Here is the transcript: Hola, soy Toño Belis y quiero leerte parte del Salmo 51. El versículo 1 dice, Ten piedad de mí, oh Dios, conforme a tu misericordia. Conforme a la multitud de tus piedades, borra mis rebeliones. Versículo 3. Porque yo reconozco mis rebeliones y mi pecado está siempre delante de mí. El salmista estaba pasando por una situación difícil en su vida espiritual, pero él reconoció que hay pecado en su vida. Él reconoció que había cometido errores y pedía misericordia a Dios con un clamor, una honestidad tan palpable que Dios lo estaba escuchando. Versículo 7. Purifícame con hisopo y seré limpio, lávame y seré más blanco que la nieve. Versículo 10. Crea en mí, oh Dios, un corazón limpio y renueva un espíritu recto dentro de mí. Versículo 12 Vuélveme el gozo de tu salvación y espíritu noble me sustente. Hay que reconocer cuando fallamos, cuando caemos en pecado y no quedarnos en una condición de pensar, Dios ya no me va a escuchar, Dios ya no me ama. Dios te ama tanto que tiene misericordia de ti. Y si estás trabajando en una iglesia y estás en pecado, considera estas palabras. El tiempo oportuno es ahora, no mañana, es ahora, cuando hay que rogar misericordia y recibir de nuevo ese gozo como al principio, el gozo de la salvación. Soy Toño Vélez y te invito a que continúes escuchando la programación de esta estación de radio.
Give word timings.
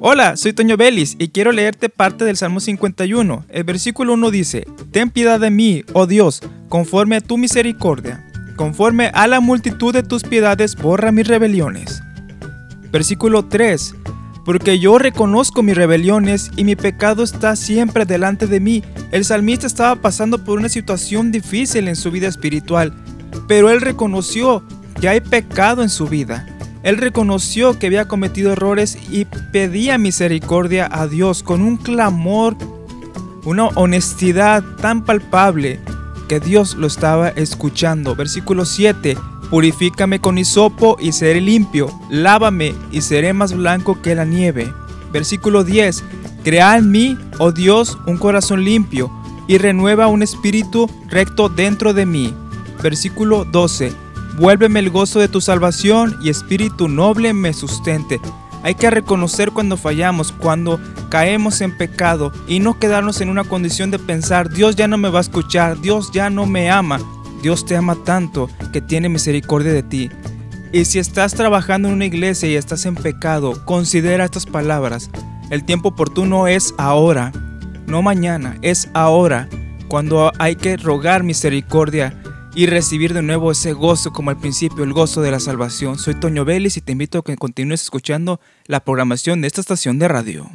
Hola, 0.00 0.36
soy 0.36 0.52
Toño 0.52 0.76
Belis 0.76 1.16
y 1.18 1.28
quiero 1.28 1.52
leerte 1.52 1.88
parte 1.88 2.24
del 2.24 2.36
Salmo 2.36 2.60
51. 2.60 3.44
El 3.48 3.64
versículo 3.64 4.14
1 4.14 4.30
dice, 4.30 4.66
Ten 4.90 5.10
piedad 5.10 5.38
de 5.38 5.50
mí, 5.50 5.82
oh 5.92 6.06
Dios, 6.06 6.42
conforme 6.68 7.16
a 7.16 7.20
tu 7.20 7.38
misericordia. 7.38 8.26
Conforme 8.56 9.10
a 9.14 9.26
la 9.26 9.40
multitud 9.40 9.94
de 9.94 10.02
tus 10.02 10.24
piedades, 10.24 10.76
borra 10.76 11.12
mis 11.12 11.28
rebeliones. 11.28 12.02
Versículo 12.90 13.46
3. 13.46 13.94
Porque 14.44 14.78
yo 14.78 14.98
reconozco 14.98 15.62
mis 15.62 15.76
rebeliones 15.76 16.50
y 16.56 16.64
mi 16.64 16.76
pecado 16.76 17.22
está 17.22 17.56
siempre 17.56 18.04
delante 18.04 18.46
de 18.46 18.60
mí. 18.60 18.82
El 19.10 19.24
salmista 19.24 19.66
estaba 19.66 19.96
pasando 19.96 20.44
por 20.44 20.58
una 20.58 20.68
situación 20.68 21.32
difícil 21.32 21.88
en 21.88 21.96
su 21.96 22.10
vida 22.10 22.28
espiritual, 22.28 22.92
pero 23.48 23.70
él 23.70 23.80
reconoció 23.80 24.62
que 25.00 25.08
hay 25.08 25.20
pecado 25.20 25.82
en 25.82 25.88
su 25.88 26.06
vida. 26.06 26.46
Él 26.84 26.98
reconoció 26.98 27.78
que 27.78 27.86
había 27.86 28.06
cometido 28.06 28.52
errores 28.52 28.98
y 29.10 29.24
pedía 29.24 29.96
misericordia 29.96 30.86
a 30.92 31.08
Dios 31.08 31.42
con 31.42 31.62
un 31.62 31.78
clamor, 31.78 32.56
una 33.44 33.68
honestidad 33.68 34.62
tan 34.82 35.02
palpable 35.02 35.80
que 36.28 36.40
Dios 36.40 36.74
lo 36.74 36.86
estaba 36.86 37.30
escuchando. 37.30 38.14
Versículo 38.14 38.66
7. 38.66 39.16
Purifícame 39.48 40.20
con 40.20 40.36
hisopo 40.36 40.98
y 41.00 41.12
seré 41.12 41.40
limpio, 41.40 41.90
lávame 42.10 42.74
y 42.90 43.00
seré 43.00 43.32
más 43.32 43.54
blanco 43.54 44.02
que 44.02 44.14
la 44.14 44.26
nieve. 44.26 44.70
Versículo 45.10 45.64
10. 45.64 46.04
Crea 46.44 46.76
en 46.76 46.90
mí, 46.90 47.16
oh 47.38 47.50
Dios, 47.50 47.96
un 48.06 48.18
corazón 48.18 48.62
limpio 48.62 49.10
y 49.48 49.56
renueva 49.56 50.08
un 50.08 50.22
espíritu 50.22 50.90
recto 51.08 51.48
dentro 51.48 51.94
de 51.94 52.04
mí. 52.04 52.34
Versículo 52.82 53.46
12 53.46 54.03
Vuélveme 54.36 54.80
el 54.80 54.90
gozo 54.90 55.20
de 55.20 55.28
tu 55.28 55.40
salvación 55.40 56.16
y 56.20 56.28
espíritu 56.28 56.88
noble 56.88 57.32
me 57.32 57.52
sustente. 57.52 58.20
Hay 58.64 58.74
que 58.74 58.90
reconocer 58.90 59.52
cuando 59.52 59.76
fallamos, 59.76 60.32
cuando 60.32 60.80
caemos 61.08 61.60
en 61.60 61.76
pecado 61.76 62.32
y 62.48 62.58
no 62.58 62.78
quedarnos 62.80 63.20
en 63.20 63.28
una 63.28 63.44
condición 63.44 63.92
de 63.92 64.00
pensar, 64.00 64.50
Dios 64.50 64.74
ya 64.74 64.88
no 64.88 64.98
me 64.98 65.08
va 65.08 65.18
a 65.18 65.22
escuchar, 65.22 65.80
Dios 65.80 66.10
ya 66.12 66.30
no 66.30 66.46
me 66.46 66.70
ama. 66.70 66.98
Dios 67.42 67.64
te 67.64 67.76
ama 67.76 67.96
tanto 68.04 68.48
que 68.72 68.80
tiene 68.80 69.08
misericordia 69.08 69.72
de 69.72 69.82
ti. 69.82 70.10
Y 70.72 70.86
si 70.86 70.98
estás 70.98 71.34
trabajando 71.34 71.86
en 71.86 71.94
una 71.94 72.06
iglesia 72.06 72.48
y 72.48 72.56
estás 72.56 72.86
en 72.86 72.96
pecado, 72.96 73.64
considera 73.64 74.24
estas 74.24 74.46
palabras. 74.46 75.10
El 75.50 75.64
tiempo 75.64 75.90
oportuno 75.90 76.48
es 76.48 76.74
ahora, 76.78 77.30
no 77.86 78.02
mañana, 78.02 78.56
es 78.62 78.88
ahora, 78.94 79.48
cuando 79.86 80.32
hay 80.38 80.56
que 80.56 80.76
rogar 80.76 81.22
misericordia 81.22 82.20
y 82.56 82.66
recibir 82.66 83.14
de 83.14 83.22
nuevo 83.22 83.50
ese 83.50 83.72
gozo 83.72 84.12
como 84.12 84.30
al 84.30 84.38
principio, 84.38 84.84
el 84.84 84.92
gozo 84.92 85.22
de 85.22 85.30
la 85.30 85.40
salvación. 85.40 85.98
Soy 85.98 86.14
Toño 86.14 86.44
Vélez 86.44 86.76
y 86.76 86.80
te 86.80 86.92
invito 86.92 87.18
a 87.18 87.24
que 87.24 87.36
continúes 87.36 87.82
escuchando 87.82 88.40
la 88.66 88.84
programación 88.84 89.40
de 89.40 89.48
esta 89.48 89.60
estación 89.60 89.98
de 89.98 90.08
radio. 90.08 90.50